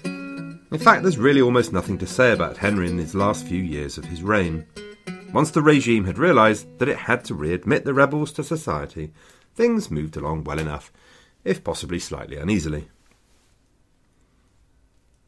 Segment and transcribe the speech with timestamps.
[0.71, 3.97] In fact, there's really almost nothing to say about Henry in his last few years
[3.97, 4.65] of his reign.
[5.33, 9.11] Once the regime had realised that it had to readmit the rebels to society,
[9.53, 10.93] things moved along well enough,
[11.43, 12.87] if possibly slightly uneasily.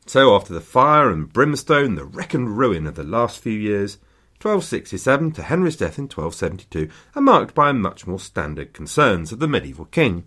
[0.08, 3.98] So, after the fire and brimstone, the wreck and ruin of the last few years,
[4.42, 9.48] 1267 to Henry's death in 1272 are marked by much more standard concerns of the
[9.50, 10.24] medieval king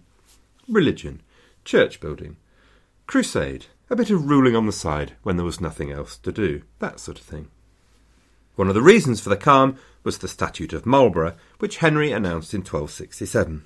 [0.69, 1.23] religion,
[1.65, 2.37] church building,
[3.07, 6.63] crusade, a bit of ruling on the side when there was nothing else to do,
[6.79, 7.49] that sort of thing.
[8.57, 12.53] One of the reasons for the calm was the Statute of Marlborough, which Henry announced
[12.53, 13.65] in 1267.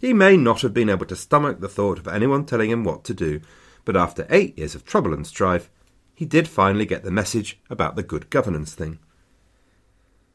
[0.00, 3.04] He may not have been able to stomach the thought of anyone telling him what
[3.04, 3.40] to do,
[3.84, 5.70] but after eight years of trouble and strife,
[6.14, 8.98] he did finally get the message about the good governance thing.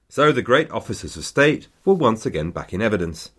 [0.09, 3.31] So the great officers of state were once again back in evidence,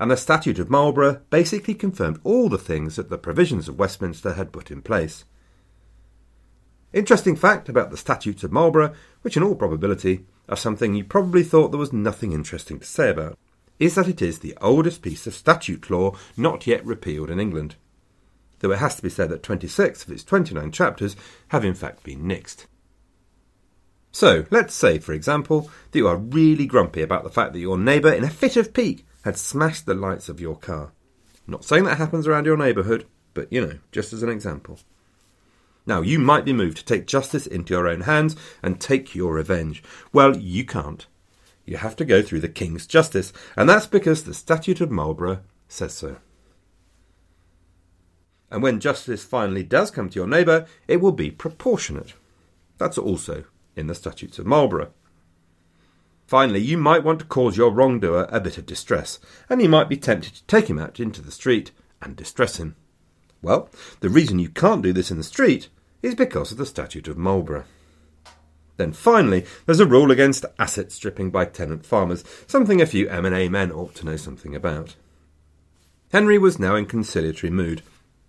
[0.00, 4.34] and the Statute of Marlborough basically confirmed all the things that the provisions of Westminster
[4.34, 5.24] had put in place.
[6.92, 11.42] Interesting fact about the Statutes of Marlborough, which in all probability are something you probably
[11.42, 13.38] thought there was nothing interesting to say about,
[13.78, 17.76] is that it is the oldest piece of statute law not yet repealed in England
[18.60, 21.16] though it has to be said that 26 of its 29 chapters
[21.48, 22.66] have in fact been nixed.
[24.12, 27.76] So, let's say, for example, that you are really grumpy about the fact that your
[27.76, 30.92] neighbour, in a fit of pique, had smashed the lights of your car.
[31.46, 34.78] not saying that happens around your neighbourhood, but you know, just as an example.
[35.84, 39.34] Now, you might be moved to take justice into your own hands and take your
[39.34, 39.82] revenge.
[40.12, 41.06] Well, you can't.
[41.66, 45.42] You have to go through the King's justice, and that's because the Statute of Marlborough
[45.68, 46.16] says so.
[48.50, 52.14] And when justice finally does come to your neighbour, it will be proportionate.
[52.78, 54.92] That's also in the Statutes of Marlborough.
[56.26, 59.88] Finally, you might want to cause your wrongdoer a bit of distress, and you might
[59.88, 61.70] be tempted to take him out into the street
[62.02, 62.74] and distress him.
[63.42, 63.70] Well,
[64.00, 65.68] the reason you can't do this in the street
[66.02, 67.64] is because of the Statute of Marlborough.
[68.76, 73.48] Then finally, there's a rule against asset stripping by tenant farmers, something a few M&A
[73.48, 74.96] men ought to know something about.
[76.12, 77.82] Henry was now in conciliatory mood,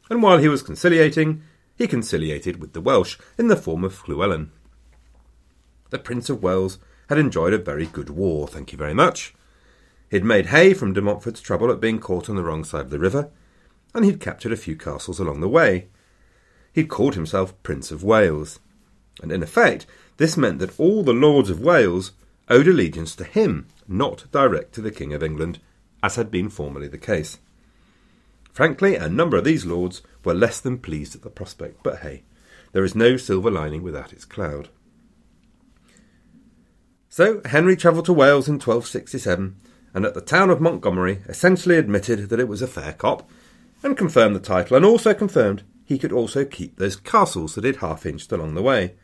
[0.10, 1.42] and while he was conciliating,
[1.76, 4.50] he conciliated with the Welsh in the form of Llywelyn.
[5.90, 6.80] The Prince of Wales
[7.10, 9.34] had enjoyed a very good war, thank you very much.
[10.10, 12.90] He'd made hay from de Montfort's trouble at being caught on the wrong side of
[12.90, 13.30] the river,
[13.94, 15.88] and he'd captured a few castles along the way.
[16.74, 18.60] He'd called himself Prince of Wales,
[19.22, 19.86] and in effect,
[20.18, 22.12] this meant that all the lords of Wales
[22.50, 25.60] owed allegiance to him, not direct to the King of England,
[26.02, 27.40] as had been formerly the case.
[28.58, 32.24] Frankly, a number of these lords were less than pleased at the prospect, but hey,
[32.72, 34.70] there is no silver lining without its cloud.
[37.08, 39.58] So Henry travelled to Wales in 1267,
[39.94, 43.30] and at the town of Montgomery essentially admitted that it was a fair cop,
[43.84, 47.76] and confirmed the title, and also confirmed he could also keep those castles that he'd
[47.76, 48.96] half inched along the way.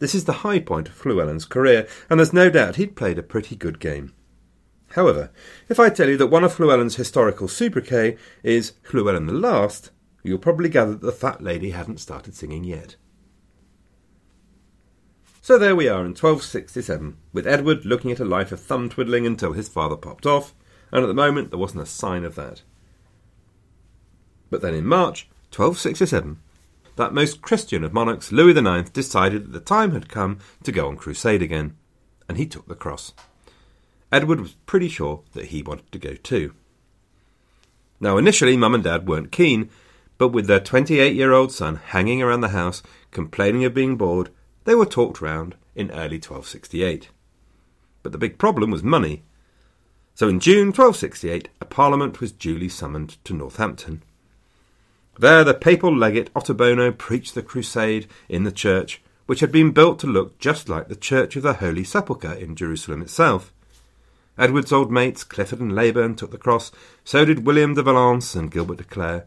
[0.00, 3.22] This is the high point of Llywelyn's career, and there's no doubt he'd played a
[3.22, 4.12] pretty good game.
[4.90, 5.30] However,
[5.68, 9.90] if I tell you that one of Llywelyn's historical sobriquet is Llywelyn the Last,
[10.22, 12.96] you'll probably gather that the fat lady hadn't started singing yet.
[15.42, 19.26] So there we are in 1267, with Edward looking at a life of thumb twiddling
[19.26, 20.54] until his father popped off,
[20.92, 22.62] and at the moment there wasn't a sign of that.
[24.50, 26.38] But then in March 1267,
[26.96, 30.88] that most Christian of monarchs, Louis IX, decided that the time had come to go
[30.88, 31.76] on crusade again,
[32.28, 33.14] and he took the cross.
[34.12, 36.54] Edward was pretty sure that he wanted to go too.
[38.00, 39.70] Now, initially, Mum and Dad weren't keen,
[40.18, 44.30] but with their 28 year old son hanging around the house, complaining of being bored,
[44.64, 47.08] they were talked round in early 1268.
[48.02, 49.22] But the big problem was money.
[50.14, 54.02] So in June 1268, a parliament was duly summoned to Northampton.
[55.18, 59.98] There, the papal legate Ottobono preached the crusade in the church, which had been built
[60.00, 63.52] to look just like the Church of the Holy Sepulchre in Jerusalem itself.
[64.40, 66.72] Edward's old mates, Clifford and Leyburn, took the cross,
[67.04, 69.26] so did William de Valence and Gilbert de Clare.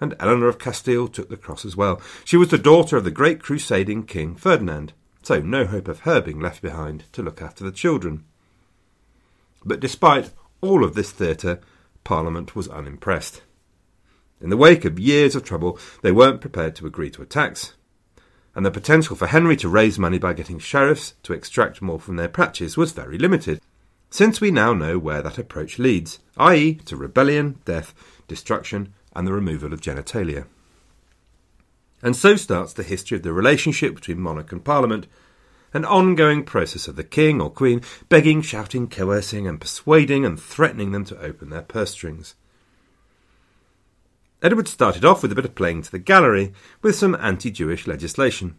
[0.00, 2.00] and Eleanor of Castile took the cross as well.
[2.24, 6.22] She was the daughter of the great crusading King Ferdinand, so no hope of her
[6.22, 8.24] being left behind to look after the children.
[9.64, 10.30] But despite
[10.62, 11.60] all of this theatre,
[12.02, 13.42] Parliament was unimpressed.
[14.40, 17.74] In the wake of years of trouble, they weren't prepared to agree to a tax,
[18.54, 22.16] and the potential for Henry to raise money by getting sheriffs to extract more from
[22.16, 23.60] their patches was very limited,
[24.10, 27.94] since we now know where that approach leads, i.e., to rebellion, death,
[28.26, 30.46] destruction, and the removal of genitalia.
[32.02, 35.06] And so starts the history of the relationship between monarch and parliament,
[35.74, 40.92] an ongoing process of the king or queen begging, shouting, coercing, and persuading and threatening
[40.92, 42.34] them to open their purse strings.
[44.40, 47.86] Edward started off with a bit of playing to the gallery with some anti Jewish
[47.86, 48.56] legislation.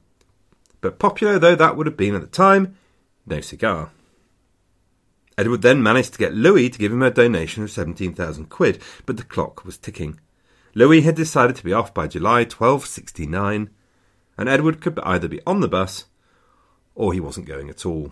[0.82, 2.76] But popular though that would have been at the time,
[3.26, 3.92] no cigar.
[5.40, 9.16] Edward then managed to get Louis to give him a donation of 17,000 quid, but
[9.16, 10.20] the clock was ticking.
[10.76, 13.70] Louis had decided to be off by July 1269,
[14.38, 16.08] and Edward could either be on the bus
[16.94, 18.12] or he wasn't going at all.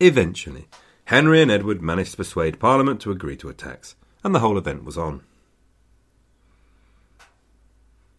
[0.00, 0.66] Eventually,
[1.04, 4.58] Henry and Edward managed to persuade Parliament to agree to a tax, and the whole
[4.58, 5.22] event was on.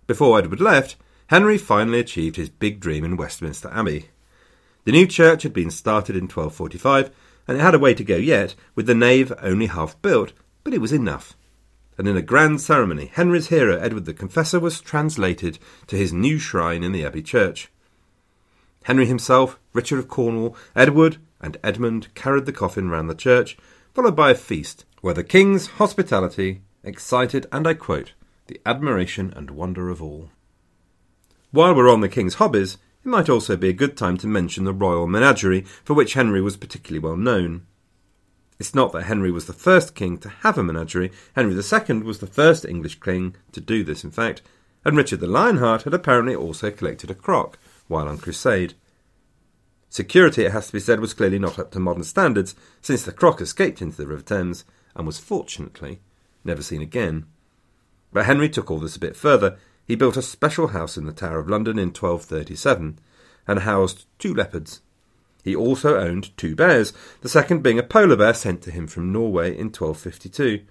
[0.08, 0.96] Before Edward left,
[1.28, 4.06] Henry finally achieved his big dream in Westminster Abbey.
[4.86, 7.12] The new church had been started in 1245,
[7.48, 10.34] and it had a way to go yet, with the nave only half built,
[10.64, 11.36] but it was enough
[11.98, 16.38] and in a grand ceremony, Henry's hero, Edward the Confessor, was translated to his new
[16.38, 17.70] shrine in the Abbey Church.
[18.84, 23.58] Henry himself, Richard of Cornwall, Edward, and Edmund carried the coffin round the church,
[23.94, 28.14] followed by a feast, where the king's hospitality excited, and I quote,
[28.48, 30.30] the admiration and wonder of all.
[31.52, 34.64] While we're on the king's hobbies, it might also be a good time to mention
[34.64, 37.68] the royal menagerie, for which Henry was particularly well known.
[38.58, 41.12] It's not that Henry was the first king to have a menagerie.
[41.36, 44.42] Henry II was the first English king to do this, in fact,
[44.84, 48.74] and Richard the Lionheart had apparently also collected a croc while on crusade.
[49.90, 53.12] Security, it has to be said, was clearly not up to modern standards, since the
[53.12, 54.66] croc escaped into the River Thames
[54.96, 56.00] and was fortunately
[56.44, 57.28] never seen again.
[58.12, 59.58] But Henry took all this a bit further.
[59.86, 63.00] He built a special house in the Tower of London in 1237
[63.48, 64.82] and housed two leopards
[65.46, 66.92] he also owned two bears,
[67.22, 70.66] the second being a polar bear sent to him from Norway in 1252.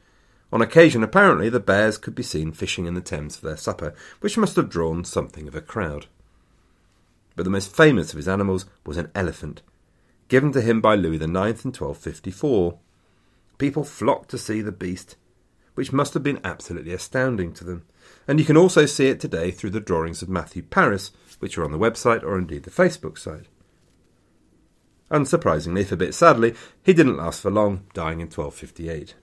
[0.53, 3.95] On occasion, apparently, the bears could be seen fishing in the Thames for their supper,
[4.19, 6.07] which must have drawn something of a crowd.
[7.37, 9.63] But the most famous of his animals was an elephant,
[10.27, 12.77] given to him by Louis IX in 1254.
[13.59, 15.15] People flocked to see the beast,
[15.77, 17.85] which must have been absolutely astounding to them,
[18.27, 21.65] and you can also see it today through the drawings of Matthew Paris, which are
[21.65, 23.47] on the website or indeed the Facebook site.
[25.11, 29.15] Unsurprisingly, if a bit sadly, he didn't last for long, dying in 1258.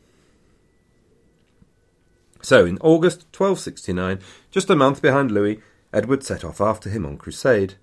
[2.41, 4.19] So, in August 1269,
[4.49, 5.59] just a month behind Louis,
[5.93, 7.75] Edward set off after him on crusade.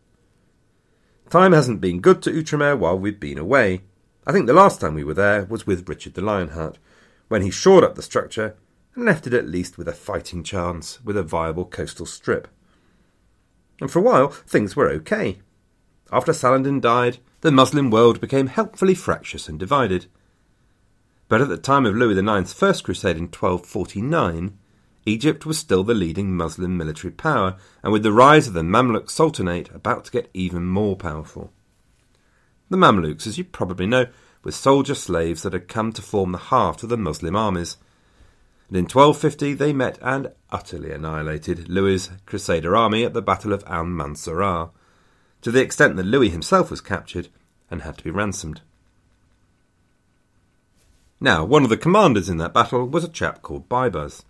[1.31, 3.83] Time hasn't been good to Outremer while we've been away.
[4.27, 6.79] I think the last time we were there was with Richard the Lionheart,
[7.29, 8.57] when he shored up the structure
[8.99, 12.49] and left it at least with a fighting chance, with a viable coastal strip.
[13.81, 15.39] And for a while, things were okay.
[16.11, 20.07] After Saladin died, the Muslim world became helpfully fractious and divided.
[21.29, 24.59] But at the time of Louis IX's First Crusade in 1249,
[25.07, 29.09] Egypt was still the leading Muslim military power, and with the rise of the Mamluk
[29.09, 31.53] Sultanate about to get even more powerful.
[32.69, 34.07] The Mamluks, as you probably know,
[34.43, 37.77] were soldier slaves that had come to form the heart of the Muslim armies.
[38.69, 43.65] And in 1250 they met and utterly annihilated Louis's Crusader army at the Battle of
[43.67, 44.71] Al Mansurah,
[45.41, 47.29] to the extent that Louis himself was captured
[47.71, 48.61] and had to be ransomed.
[51.21, 54.25] Now, one of the commanders in that battle was a chap called Baibars,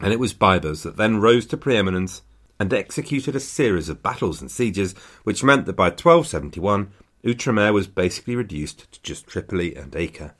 [0.00, 2.22] and it was Baibars that then rose to preeminence
[2.60, 6.92] and executed a series of battles and sieges, which meant that by 1271
[7.24, 10.34] Outremer was basically reduced to just Tripoli and Acre.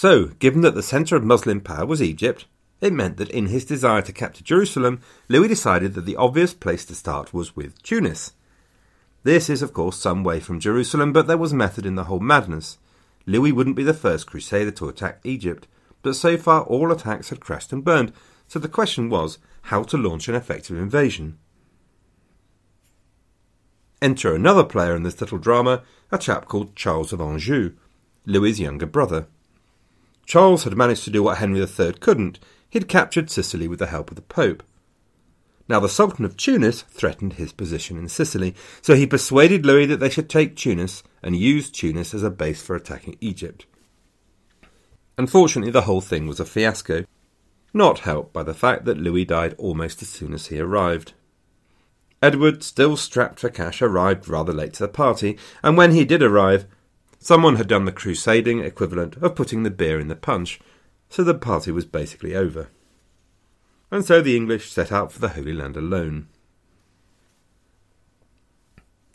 [0.00, 2.46] So, given that the centre of Muslim power was Egypt,
[2.80, 6.84] it meant that in his desire to capture Jerusalem, Louis decided that the obvious place
[6.84, 8.30] to start was with Tunis.
[9.24, 12.20] This is, of course, some way from Jerusalem, but there was method in the whole
[12.20, 12.78] madness.
[13.26, 15.66] Louis wouldn't be the first crusader to attack Egypt,
[16.02, 18.12] but so far all attacks had crashed and burned,
[18.46, 21.38] so the question was how to launch an effective invasion.
[24.00, 27.72] Enter another player in this little drama, a chap called Charles of Anjou,
[28.26, 29.26] Louis's younger brother.
[30.28, 33.86] Charles had managed to do what Henry III couldn't he had captured Sicily with the
[33.86, 34.62] help of the Pope.
[35.70, 40.00] Now the Sultan of Tunis threatened his position in Sicily, so he persuaded Louis that
[40.00, 43.64] they should take Tunis and use Tunis as a base for attacking Egypt.
[45.16, 47.06] Unfortunately, the whole thing was a fiasco.
[47.72, 51.14] not helped by the fact that Louis died almost as soon as he arrived.
[52.20, 56.22] Edward, still strapped for cash, arrived rather late to the party, and when he did
[56.22, 56.66] arrive,
[57.18, 60.60] someone had done the crusading equivalent of putting the beer in the punch,
[61.08, 62.68] so the party was basically over.
[63.90, 66.28] And so the English set out for the Holy Land alone.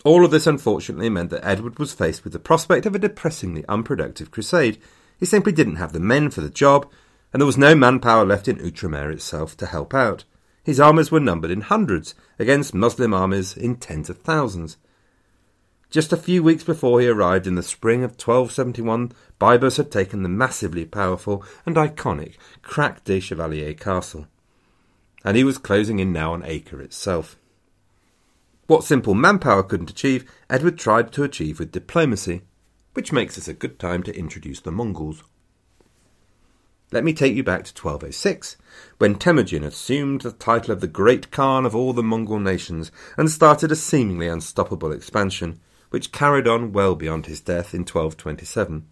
[0.04, 3.64] All of this unfortunately meant that Edward was faced with the prospect of a depressingly
[3.70, 4.78] unproductive crusade.
[5.18, 6.90] He simply didn't have the men for the job,
[7.32, 10.26] and there was no manpower left in Outremer itself to help out.
[10.64, 14.78] His armies were numbered in hundreds against Muslim armies in tens of thousands.
[15.94, 20.24] Just a few weeks before he arrived in the spring of 1271, Baibars had taken
[20.24, 22.34] the massively powerful and iconic
[22.64, 24.26] Crac des Chevaliers castle,
[25.24, 27.38] and he was closing in now on Acre itself.
[28.66, 32.42] What simple manpower couldn't achieve, Edward tried to achieve with diplomacy,
[32.94, 35.24] which makes this a good time to introduce the Mongols.
[36.92, 38.58] Let me take you back to 1206,
[38.98, 43.30] when Temujin assumed the title of the Great Khan of all the Mongol nations and
[43.30, 45.60] started a seemingly unstoppable expansion,
[45.94, 48.84] which carried on well beyond his death in 1227.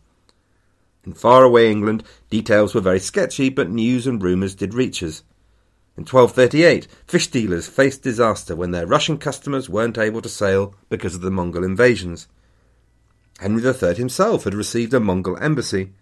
[1.03, 5.23] In faraway England, details were very sketchy, but news and rumours did reach us.
[5.97, 11.15] In 1238, fish dealers faced disaster when their Russian customers weren't able to sail because
[11.15, 12.27] of the Mongol invasions.
[13.39, 15.93] Henry III himself had received a Mongol embassy,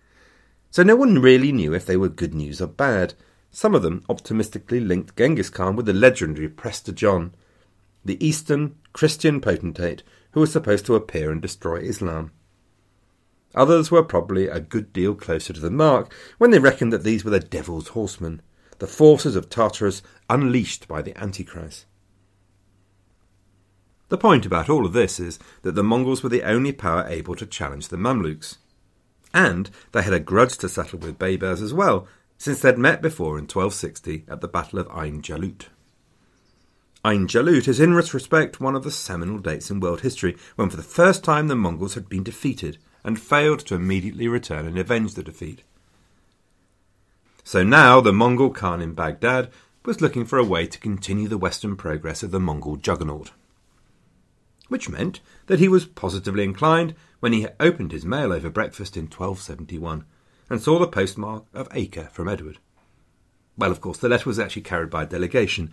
[0.69, 3.13] so no one really knew if they were good news or bad.
[3.51, 7.33] Some of them optimistically linked Genghis Khan with the legendary Prester John,
[8.03, 12.31] the Eastern Christian potentate who was supposed to appear and destroy Islam.
[13.55, 17.25] Others were probably a good deal closer to the mark when they reckoned that these
[17.25, 18.41] were the devil's horsemen,
[18.77, 21.85] the forces of Tartarus unleashed by the Antichrist.
[24.09, 27.35] The point about all of this is that the Mongols were the only power able
[27.35, 28.57] to challenge the Mamluks.
[29.33, 32.07] And they had a grudge to settle with Baybars as well,
[32.37, 35.67] since they'd met before in 1260 at the Battle of Ain Jalut.
[37.05, 40.75] Ain Jalut is in retrospect one of the seminal dates in world history when for
[40.75, 45.13] the first time the Mongols had been defeated and failed to immediately return and avenge
[45.13, 45.63] the defeat.
[47.45, 49.49] So now the Mongol Khan in Baghdad
[49.85, 53.31] was looking for a way to continue the western progress of the Mongol juggernaut.
[54.67, 59.03] Which meant that he was positively inclined when he opened his mail over breakfast in
[59.03, 60.03] 1271
[60.49, 62.57] and saw the postmark of Acre from Edward.
[63.57, 65.71] Well, of course, the letter was actually carried by a delegation,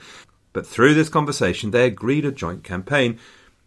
[0.57, 3.19] but through this conversation they agreed a joint campaign,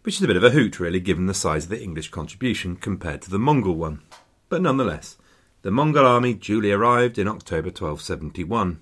[0.02, 2.74] which is a bit of a hoot, really, given the size of the English contribution
[2.74, 4.00] compared to the Mongol one.
[4.48, 5.16] But nonetheless,
[5.62, 8.80] the Mongol army duly arrived in October 1271.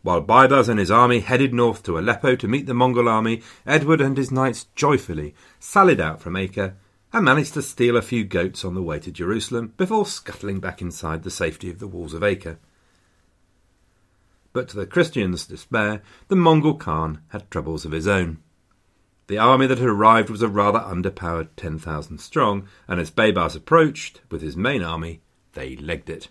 [0.00, 4.00] While Baibars and his army headed north to Aleppo to meet the Mongol army, Edward
[4.00, 6.76] and his knights joyfully sallied out from Acre
[7.12, 10.80] and managed to steal a few goats on the way to Jerusalem before scuttling back
[10.80, 12.58] inside the safety of the walls of Acre.
[14.56, 18.38] But to the Christians' despair, the Mongol Khan had troubles of his own.
[19.26, 24.22] The army that had arrived was a rather underpowered 10,000 strong, and as Baybars approached
[24.30, 25.20] with his main army,
[25.52, 26.28] they legged it.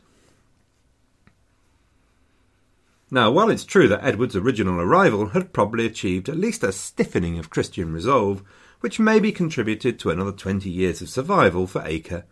[3.11, 7.37] Now, while it's true that Edward's original arrival had probably achieved at least a stiffening
[7.37, 8.41] of Christian resolve,
[8.79, 12.25] which maybe contributed to another 20 years of survival for Acre.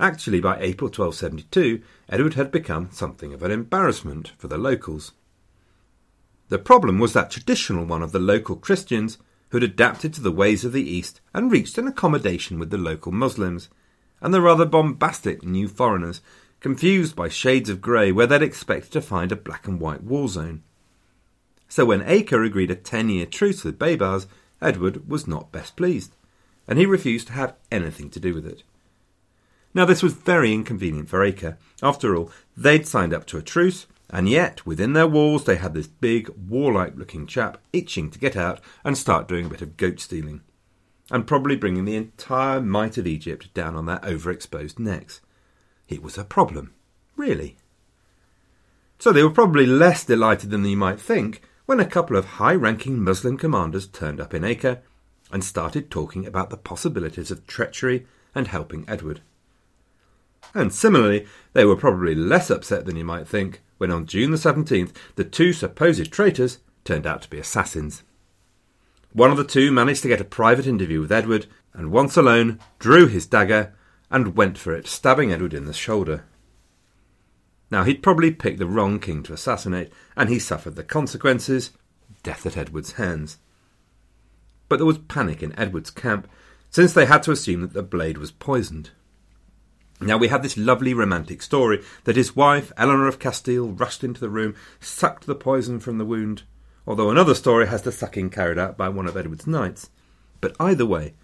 [0.00, 5.12] Actually, by April 1272, Edward had become something of an embarrassment for the locals.
[6.50, 9.18] The problem was that traditional one of the local Christians
[9.50, 13.12] who'd adapted to the ways of the East and reached an accommodation with the local
[13.12, 13.68] Muslims,
[14.20, 16.20] and the rather bombastic new foreigners,
[16.60, 20.28] confused by shades of grey where they'd expected to find a black and white war
[20.28, 20.62] zone.
[21.68, 24.26] So when Acre agreed a ten year truce with Baybars,
[24.60, 26.14] Edward was not best pleased,
[26.66, 28.62] and he refused to have anything to do with it.
[29.74, 31.58] Now, this was very inconvenient for Acre.
[31.82, 35.74] After all, they'd signed up to a truce, and yet within their walls they had
[35.74, 39.76] this big, warlike looking chap itching to get out and start doing a bit of
[39.76, 40.40] goat stealing,
[41.10, 45.20] and probably bringing the entire might of Egypt down on their overexposed necks.
[45.88, 46.74] It was a problem,
[47.16, 47.56] really.
[48.98, 52.54] So they were probably less delighted than you might think when a couple of high
[52.54, 54.80] ranking Muslim commanders turned up in Acre
[55.30, 59.20] and started talking about the possibilities of treachery and helping Edward.
[60.54, 64.36] And similarly, they were probably less upset than you might think when on June the
[64.36, 68.02] 17th the two supposed traitors turned out to be assassins.
[69.12, 72.58] One of the two managed to get a private interview with Edward, and once alone
[72.78, 73.74] drew his dagger
[74.10, 76.24] and went for it, stabbing Edward in the shoulder.
[77.70, 81.70] Now, he'd probably picked the wrong king to assassinate, and he suffered the consequences
[82.22, 83.38] death at Edward's hands.
[84.68, 86.28] But there was panic in Edward's camp,
[86.70, 88.90] since they had to assume that the blade was poisoned.
[90.00, 94.20] Now we have this lovely romantic story that his wife, Eleanor of Castile, rushed into
[94.20, 96.44] the room, sucked the poison from the wound,
[96.86, 99.90] although another story has the sucking carried out by one of Edward's knights.
[100.40, 101.14] But either way,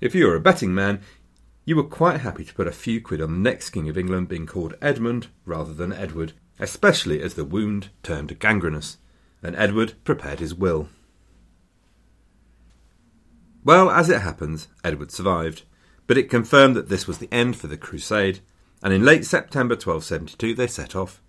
[0.00, 1.00] if you were a betting man,
[1.64, 4.28] you were quite happy to put a few quid on the next King of England
[4.28, 8.98] being called Edmund rather than Edward, especially as the wound turned gangrenous,
[9.42, 10.88] and Edward prepared his will.
[13.64, 15.62] Well, as it happens, Edward survived
[16.06, 18.40] but it confirmed that this was the end for the crusade,
[18.82, 21.20] and in late September 1272 they set off.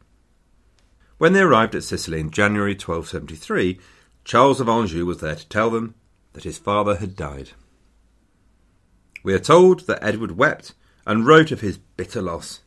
[1.17, 3.79] When they arrived at Sicily in January 1273,
[4.23, 5.95] Charles of Anjou was there to tell them
[6.33, 7.51] that his father had died.
[9.23, 10.73] We are told that Edward wept
[11.05, 12.61] and wrote of his bitter loss.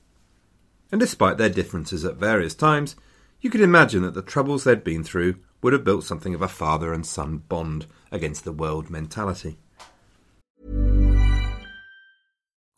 [0.91, 2.97] And despite their differences at various times,
[3.41, 6.49] you could imagine that the troubles they'd been through would have built something of a
[6.49, 9.59] father and son bond against the world mentality.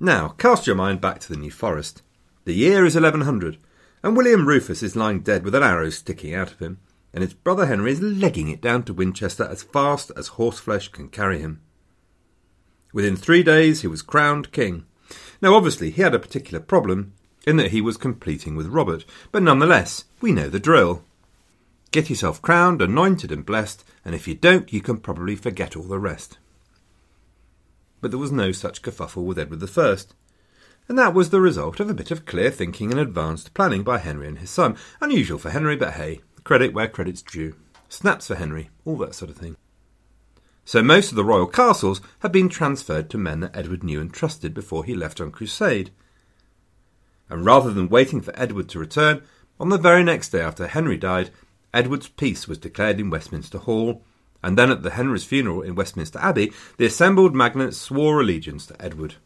[0.00, 2.02] Now, cast your mind back to the New Forest.
[2.44, 3.58] The year is 1100
[4.02, 6.78] and William Rufus is lying dead with an arrow sticking out of him,
[7.12, 11.08] and his brother Henry is legging it down to Winchester as fast as horseflesh can
[11.08, 11.60] carry him.
[12.92, 14.84] Within three days he was crowned king.
[15.42, 17.12] Now, obviously, he had a particular problem
[17.46, 21.04] in that he was competing with Robert, but nonetheless, we know the drill.
[21.90, 25.84] Get yourself crowned, anointed, and blessed, and if you don't, you can probably forget all
[25.84, 26.38] the rest.
[28.00, 29.96] But there was no such kerfuffle with Edward I
[30.88, 33.98] and that was the result of a bit of clear thinking and advanced planning by
[33.98, 34.76] Henry and his son.
[35.02, 37.54] Unusual for Henry, but hey, credit where credit's due.
[37.90, 39.56] Snaps for Henry, all that sort of thing.
[40.64, 44.12] So most of the royal castles had been transferred to men that Edward knew and
[44.12, 45.90] trusted before he left on crusade.
[47.28, 49.22] And rather than waiting for Edward to return,
[49.60, 51.30] on the very next day after Henry died,
[51.74, 54.02] Edward's peace was declared in Westminster Hall,
[54.42, 58.82] and then at the Henry's funeral in Westminster Abbey, the assembled magnates swore allegiance to
[58.82, 59.16] Edward.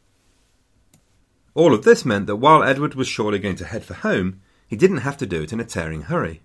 [1.55, 4.77] All of this meant that while Edward was surely going to head for home, he
[4.77, 6.41] didn't have to do it in a tearing hurry.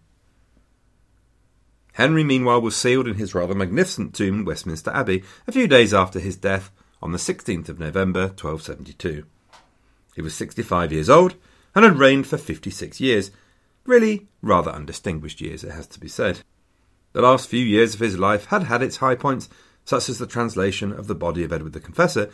[1.93, 5.93] Henry, meanwhile, was sealed in his rather magnificent tomb in Westminster Abbey a few days
[5.93, 6.69] after his death
[7.01, 9.25] on the 16th of November 1272.
[10.13, 11.35] He was 65 years old
[11.73, 13.31] and had reigned for 56 years.
[13.85, 16.41] Really, rather undistinguished years, it has to be said.
[17.17, 19.49] The last few years of his life had had its high points,
[19.83, 22.29] such as the translation of the body of Edward the Confessor,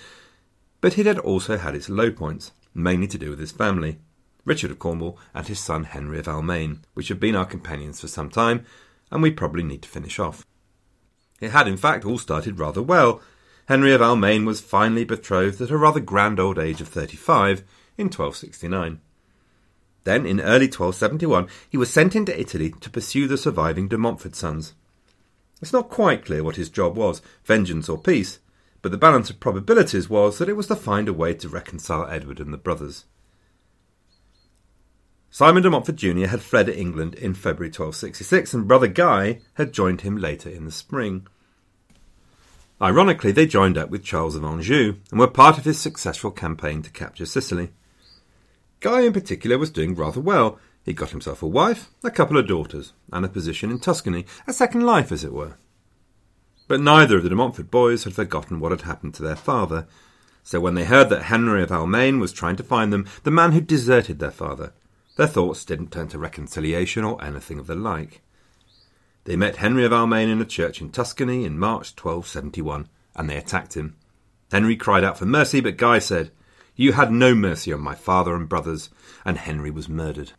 [0.81, 3.99] but it had also had its low points mainly to do with his family,
[4.43, 8.09] Richard of Cornwall and his son Henry of Almaine, which have been our companions for
[8.09, 8.65] some time,
[9.09, 10.45] and we probably need to finish off.
[11.39, 13.21] It had in fact all started rather well.
[13.69, 17.59] Henry of Almaine was finally betrothed at a rather grand old age of 35
[17.97, 18.99] in 1269.
[20.03, 24.35] Then, in early 1271, he was sent into Italy to pursue the surviving de Montfort
[24.35, 24.73] sons.
[25.61, 28.39] It's not quite clear what his job was, vengeance or peace,
[28.81, 32.05] but the balance of probabilities was that it was to find a way to reconcile
[32.07, 33.05] Edward and the brothers.
[35.31, 36.27] Simon de Montfort Jr.
[36.27, 40.65] had fled to England in February 1266, and brother Guy had joined him later in
[40.65, 41.25] the spring.
[42.81, 46.81] Ironically, they joined up with Charles of Anjou and were part of his successful campaign
[46.81, 47.71] to capture Sicily.
[48.83, 50.59] Guy, in particular, was doing rather well.
[50.83, 54.51] He got himself a wife, a couple of daughters, and a position in Tuscany, a
[54.51, 55.55] second life, as it were.
[56.67, 59.87] But neither of the de Montfort boys had forgotten what had happened to their father.
[60.43, 63.53] So when they heard that Henry of Almaine was trying to find them, the man
[63.53, 64.73] who'd deserted their father,
[65.15, 68.21] their thoughts didn't turn to reconciliation or anything of the like.
[69.23, 73.37] They met Henry of Almaine in a church in Tuscany in March 1271, and they
[73.37, 73.95] attacked him.
[74.51, 76.31] Henry cried out for mercy, but Guy said,
[76.75, 78.89] You had no mercy on my father and brothers,
[79.23, 80.33] and Henry was murdered.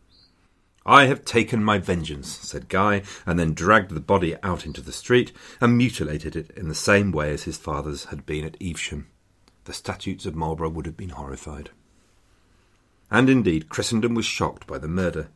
[0.87, 4.93] I have taken my vengeance, said Guy, and then dragged the body out into the
[4.93, 9.07] street and mutilated it in the same way as his father's had been at Evesham.
[9.65, 11.71] The statutes of Marlborough would have been horrified.
[13.11, 15.29] And indeed, Christendom was shocked by the murder.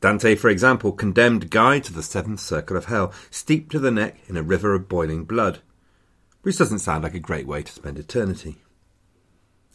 [0.00, 4.18] Dante, for example, condemned Guy to the seventh circle of hell, steeped to the neck
[4.26, 5.60] in a river of boiling blood,
[6.42, 8.62] which doesn't sound like a great way to spend eternity.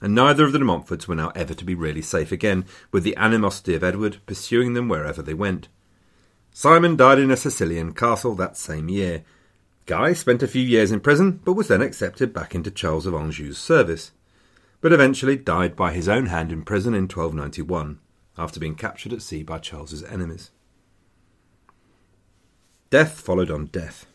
[0.06, 3.04] And neither of the de Montforts were now ever to be really safe again, with
[3.04, 5.68] the animosity of Edward pursuing them wherever they went.
[6.54, 9.24] Simon died in a Sicilian castle that same year.
[9.88, 13.16] Guy spent a few years in prison, but was then accepted back into Charles of
[13.16, 14.12] Anjou's service,
[14.80, 17.98] but eventually died by his own hand in prison in 1291
[18.38, 20.52] after being captured at sea by Charles's enemies.
[22.92, 24.06] Death followed on death.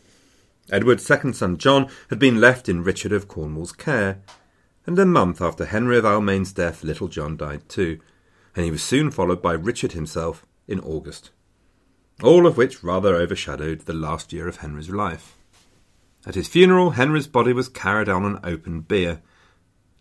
[0.71, 4.21] Edward's second son John had been left in Richard of Cornwall's care,
[4.85, 7.99] and a month after Henry of Almaine's death, little John died too,
[8.55, 11.31] and he was soon followed by Richard himself in August.
[12.23, 15.37] All of which rather overshadowed the last year of Henry's life.
[16.25, 19.21] At his funeral, Henry's body was carried on an open bier,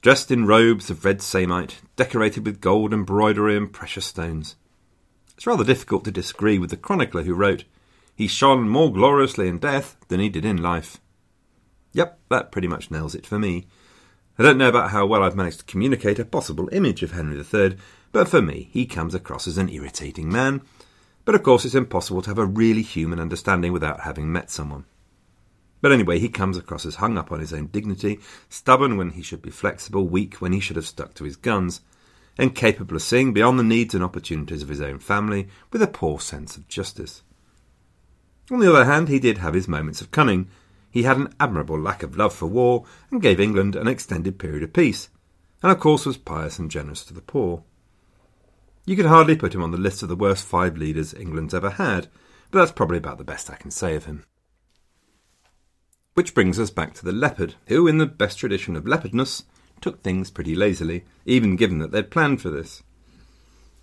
[0.03, 4.57] dressed in robes of red samite, decorated with gold embroidery and precious stones.
[5.35, 7.65] It's rather difficult to disagree with the chronicler who wrote,
[8.15, 11.01] He shone more gloriously in death than he did in life.
[11.93, 13.67] Yep, that pretty much nails it for me.
[14.39, 17.39] I don't know about how well I've managed to communicate a possible image of Henry
[17.39, 17.77] III,
[18.13, 20.63] but for me, he comes across as an irritating man.
[21.25, 24.85] But of course, it's impossible to have a really human understanding without having met someone.
[25.81, 29.23] But anyway, he comes across as hung up on his own dignity, stubborn when he
[29.23, 31.81] should be flexible, weak when he should have stuck to his guns,
[32.39, 36.21] incapable of seeing beyond the needs and opportunities of his own family, with a poor
[36.21, 37.23] sense of justice.
[38.51, 40.49] On the other hand, he did have his moments of cunning.
[40.91, 44.63] He had an admirable lack of love for war, and gave England an extended period
[44.63, 45.09] of peace,
[45.63, 47.63] and of course was pious and generous to the poor.
[48.85, 51.71] You could hardly put him on the list of the worst five leaders England's ever
[51.71, 52.09] had,
[52.51, 54.25] but that's probably about the best I can say of him.
[56.15, 59.45] Which brings us back to the leopard, who, in the best tradition of leopardness,
[59.81, 62.83] took things pretty lazily, even given that they'd planned for this.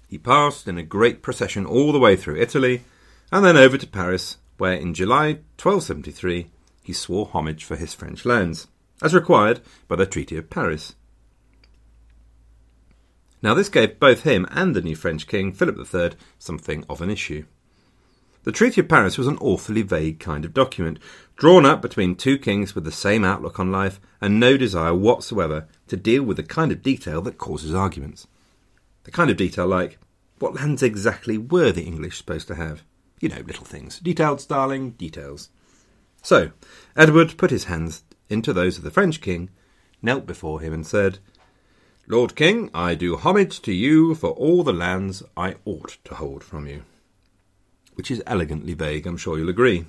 [0.10, 2.84] He passed in a great procession all the way through Italy,
[3.32, 6.50] and then over to Paris, where in July 1273
[6.88, 8.70] he swore homage for his French lands,
[9.02, 10.96] as required by the Treaty of Paris.
[13.42, 17.10] Now, this gave both him and the new French king, Philip III, something of an
[17.10, 17.44] issue.
[18.46, 21.00] The Treaty of Paris was an awfully vague kind of document,
[21.36, 25.68] drawn up between two kings with the same outlook on life and no desire whatsoever
[25.90, 28.28] to deal with the kind of detail that causes arguments.
[29.04, 30.00] The kind of detail like,
[30.40, 32.86] what lands exactly were the English supposed to have?
[33.20, 34.00] You know, little things.
[34.00, 35.50] Detailed, darling, details.
[36.22, 36.52] So,
[36.96, 39.50] Edward put his hands into those of the French king,
[40.02, 41.20] knelt before him, and said,
[42.08, 46.44] Lord King, I do homage to you for all the lands I ought to hold
[46.44, 46.84] from you
[47.98, 49.86] which is elegantly vague, I'm sure you'll agree.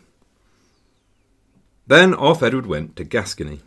[1.87, 3.61] Then off Edward went to Gascony.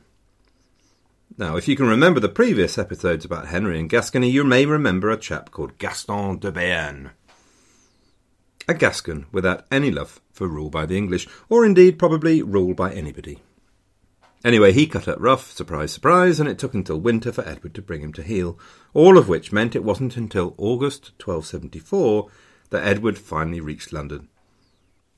[1.37, 5.11] Now, if you can remember the previous episodes about Henry and Gascony, you may remember
[5.11, 7.11] a chap called Gaston de Béarn.
[8.71, 12.93] A Gascon without any love for rule by the English, or indeed probably rule by
[12.93, 13.41] anybody.
[14.45, 17.81] Anyway, he cut up rough, surprise, surprise, and it took until winter for Edward to
[17.81, 18.57] bring him to heel,
[18.93, 22.29] all of which meant it wasn't until August 1274
[22.69, 24.29] that Edward finally reached London.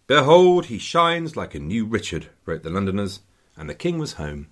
[0.07, 3.19] Behold, he shines like a new Richard, wrote the Londoners,
[3.55, 4.47] and the king was home.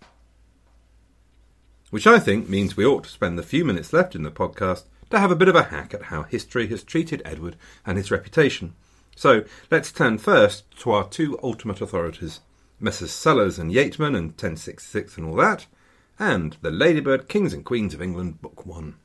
[1.90, 4.84] Which I think means we ought to spend the few minutes left in the podcast
[5.10, 8.12] to have a bit of a hack at how history has treated Edward and his
[8.12, 8.76] reputation.
[9.16, 12.40] So let's turn first to our two ultimate authorities,
[12.80, 13.12] Messrs.
[13.12, 15.68] Sellers and Yeatman and 1066 and all that,
[16.18, 18.96] and the Ladybird Kings and Queens of England, Book 1.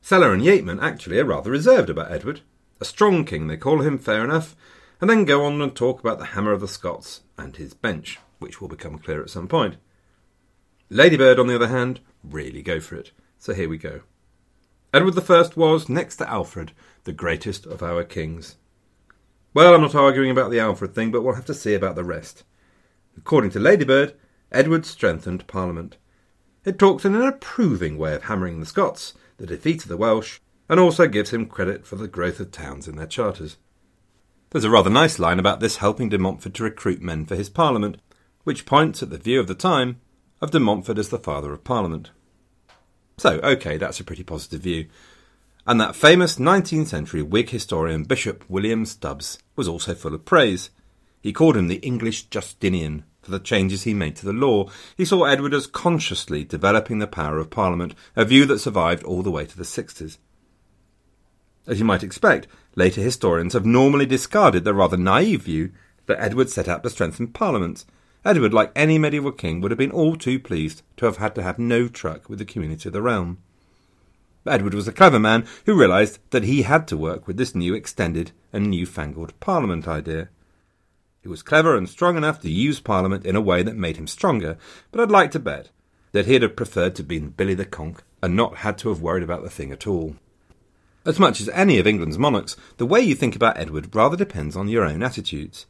[0.00, 2.40] Sellar and Yeatman actually are rather reserved about Edward.
[2.80, 4.56] A strong king, they call him, fair enough,
[5.00, 8.18] and then go on and talk about the hammer of the Scots and his bench,
[8.38, 9.76] which will become clear at some point.
[10.88, 13.10] Ladybird, on the other hand, really go for it.
[13.38, 14.00] So here we go.
[14.94, 16.72] Edward I was, next to Alfred,
[17.04, 18.56] the greatest of our kings.
[19.54, 22.04] Well, I'm not arguing about the Alfred thing, but we'll have to see about the
[22.04, 22.44] rest.
[23.16, 24.14] According to Ladybird,
[24.52, 25.96] Edward strengthened Parliament.
[26.64, 30.40] It talks in an approving way of hammering the Scots, the defeat of the Welsh,
[30.68, 33.56] and also gives him credit for the growth of towns in their charters.
[34.50, 37.50] There's a rather nice line about this helping de Montfort to recruit men for his
[37.50, 37.98] Parliament,
[38.44, 40.00] which points at the view of the time
[40.40, 42.10] of de Montfort as the father of Parliament.
[43.18, 44.86] So, okay, that's a pretty positive view.
[45.68, 50.70] And that famous 19th century Whig historian Bishop William Stubbs was also full of praise.
[51.20, 55.04] He called him the English Justinian for the changes he made to the law, he
[55.04, 59.30] saw Edward as consciously developing the power of Parliament, a view that survived all the
[59.30, 60.16] way to the 60s.
[61.66, 65.72] As you might expect, later historians have normally discarded the rather naive view
[66.06, 67.84] that Edward set out to strengthen Parliament.
[68.24, 71.42] Edward, like any medieval king, would have been all too pleased to have had to
[71.42, 73.42] have no truck with the community of the realm.
[74.46, 77.74] Edward was a clever man who realised that he had to work with this new
[77.74, 80.28] extended and newfangled Parliament idea.
[81.20, 84.06] He was clever and strong enough to use Parliament in a way that made him
[84.06, 84.56] stronger,
[84.90, 85.70] but I'd like to bet
[86.12, 89.02] that he'd have preferred to have been Billy the Conk and not had to have
[89.02, 90.16] worried about the thing at all.
[91.04, 94.56] As much as any of England's monarchs, the way you think about Edward rather depends
[94.56, 95.66] on your own attitudes.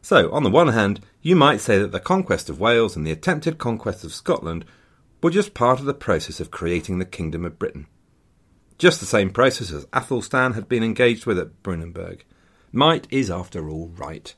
[0.00, 3.12] So, on the one hand, you might say that the conquest of Wales and the
[3.12, 4.64] attempted conquest of Scotland
[5.22, 7.86] were just part of the process of creating the Kingdom of Britain.
[8.78, 12.22] Just the same process as Athelstan had been engaged with at Brunanburh.
[12.72, 14.34] Might is, after all, right.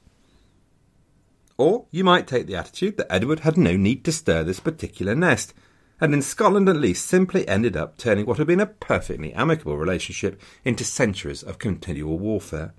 [1.56, 5.14] Or you might take the attitude that Edward had no need to stir this particular
[5.14, 5.54] nest,
[6.00, 9.76] and in Scotland at least simply ended up turning what had been a perfectly amicable
[9.76, 12.74] relationship into centuries of continual warfare.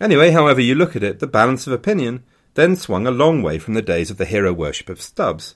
[0.00, 3.58] Anyway, however you look at it, the balance of opinion then swung a long way
[3.58, 5.54] from the days of the hero worship of Stubbs.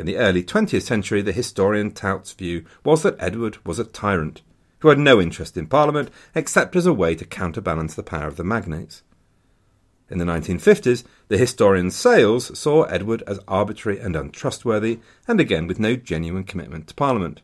[0.00, 4.40] In the early 20th century, the historian Tout's view was that Edward was a tyrant,
[4.78, 8.36] who had no interest in Parliament except as a way to counterbalance the power of
[8.36, 9.02] the magnates.
[10.08, 15.78] In the 1950s, the historian Sayles saw Edward as arbitrary and untrustworthy, and again with
[15.78, 17.42] no genuine commitment to Parliament.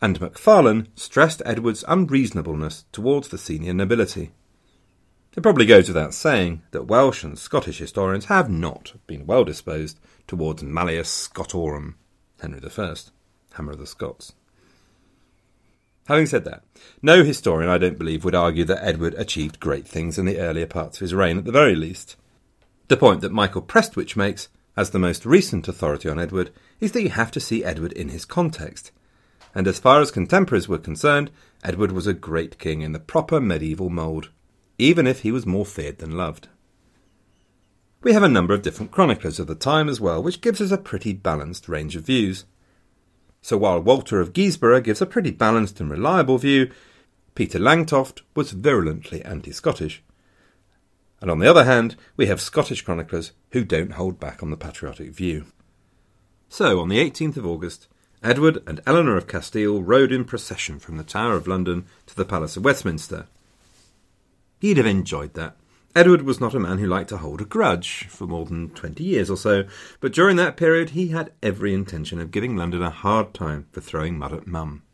[0.00, 4.32] And McFarlane stressed Edward's unreasonableness towards the senior nobility.
[5.36, 10.00] It probably goes without saying that Welsh and Scottish historians have not been well disposed
[10.28, 11.94] towards Malleus Scotorum,
[12.40, 12.94] Henry I,
[13.54, 14.34] Hammer of the Scots.
[16.06, 16.62] Having said that,
[17.02, 20.66] no historian, I don't believe, would argue that Edward achieved great things in the earlier
[20.66, 22.16] parts of his reign, at the very least.
[22.86, 27.02] The point that Michael Prestwich makes, as the most recent authority on Edward, is that
[27.02, 28.90] you have to see Edward in his context.
[29.54, 31.30] And as far as contemporaries were concerned,
[31.64, 34.30] Edward was a great king in the proper medieval mould,
[34.78, 36.48] even if he was more feared than loved.
[38.00, 40.70] We have a number of different chroniclers of the time as well, which gives us
[40.70, 42.44] a pretty balanced range of views.
[43.42, 46.70] So while Walter of Guisborough gives a pretty balanced and reliable view,
[47.34, 50.02] Peter Langtoft was virulently anti Scottish.
[51.20, 54.56] And on the other hand, we have Scottish chroniclers who don't hold back on the
[54.56, 55.46] patriotic view.
[56.48, 57.88] So, on the 18th of August,
[58.22, 62.24] Edward and Eleanor of Castile rode in procession from the Tower of London to the
[62.24, 63.26] Palace of Westminster.
[64.60, 65.56] He'd have enjoyed that.
[65.98, 69.02] Edward was not a man who liked to hold a grudge for more than twenty
[69.02, 69.64] years or so,
[69.98, 73.80] but during that period he had every intention of giving London a hard time for
[73.80, 74.84] throwing mud at Mum.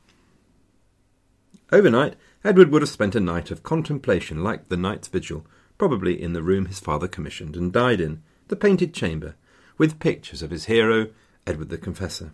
[1.71, 6.33] Overnight, Edward would have spent a night of contemplation like the knight's vigil, probably in
[6.33, 9.35] the room his father commissioned and died in, the painted chamber,
[9.77, 11.09] with pictures of his hero,
[11.47, 12.33] Edward the Confessor.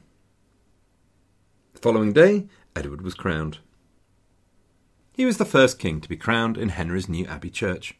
[1.72, 3.58] The following day, Edward was crowned.
[5.12, 7.96] He was the first king to be crowned in Henry's new abbey church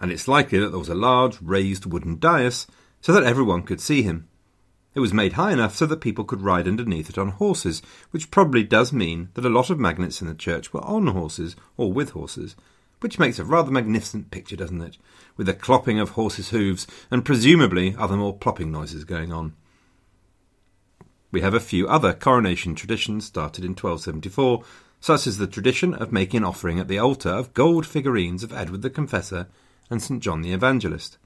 [0.00, 2.66] and it's likely that there was a large raised wooden dais
[3.00, 4.28] so that everyone could see him.
[4.94, 8.30] It was made high enough so that people could ride underneath it on horses, which
[8.30, 11.92] probably does mean that a lot of magnates in the church were on horses or
[11.92, 12.54] with horses,
[13.00, 14.98] which makes a rather magnificent picture, doesn't it?
[15.36, 19.54] With the clopping of horses' hooves and presumably other more plopping noises going on.
[21.32, 24.62] We have a few other coronation traditions started in 1274,
[25.00, 28.52] such as the tradition of making an offering at the altar of gold figurines of
[28.52, 29.48] Edward the Confessor
[29.94, 30.20] and St.
[30.20, 31.18] John the Evangelist.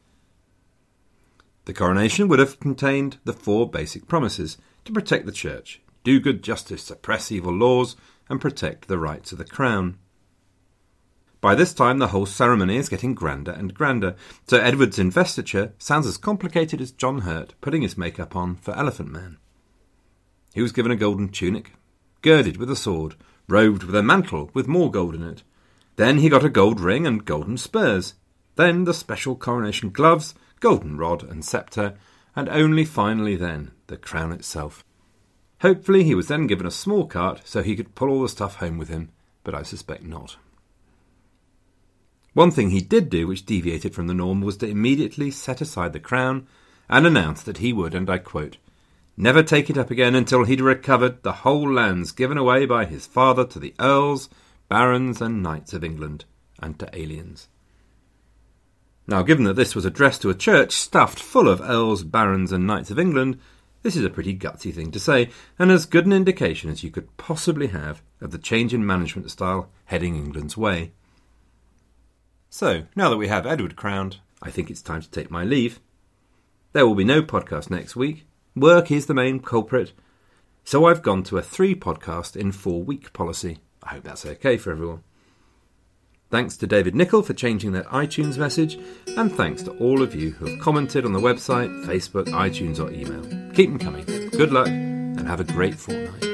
[1.64, 6.42] The coronation would have contained the four basic promises to protect the church, do good
[6.42, 7.96] justice, suppress evil laws,
[8.28, 9.96] and protect the rights of the crown.
[11.40, 16.06] By this time, the whole ceremony is getting grander and grander, so Edward's investiture sounds
[16.06, 19.38] as complicated as John Hurt putting his makeup on for Elephant Man.
[20.52, 21.72] He was given a golden tunic,
[22.20, 23.14] girded with a sword,
[23.48, 25.42] robed with a mantle with more gold in it.
[25.96, 28.14] Then he got a gold ring and golden spurs,
[28.58, 31.94] then the special coronation gloves, golden rod and sceptre,
[32.34, 34.84] and only finally then the crown itself.
[35.60, 38.56] Hopefully, he was then given a small cart so he could pull all the stuff
[38.56, 39.10] home with him,
[39.44, 40.36] but I suspect not.
[42.34, 45.92] One thing he did do which deviated from the norm was to immediately set aside
[45.92, 46.48] the crown
[46.88, 48.56] and announce that he would, and I quote,
[49.16, 53.06] never take it up again until he'd recovered the whole lands given away by his
[53.06, 54.28] father to the earls,
[54.68, 56.24] barons, and knights of England,
[56.60, 57.48] and to aliens.
[59.08, 62.66] Now, given that this was addressed to a church stuffed full of earls, barons, and
[62.66, 63.40] knights of England,
[63.82, 66.90] this is a pretty gutsy thing to say, and as good an indication as you
[66.90, 70.92] could possibly have of the change in management style heading England's way.
[72.50, 75.80] So, now that we have Edward crowned, I think it's time to take my leave.
[76.74, 78.26] There will be no podcast next week.
[78.54, 79.92] Work is the main culprit.
[80.64, 83.58] So I've gone to a three podcast in four week policy.
[83.82, 85.02] I hope that's okay for everyone.
[86.30, 88.78] Thanks to David Nicol for changing that iTunes message,
[89.16, 92.90] and thanks to all of you who have commented on the website, Facebook, iTunes, or
[92.92, 93.22] email.
[93.54, 94.04] Keep them coming.
[94.30, 96.27] Good luck, and have a great fortnight.